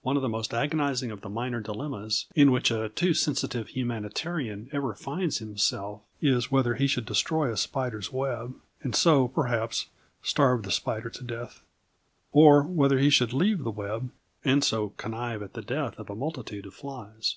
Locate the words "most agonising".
0.28-1.12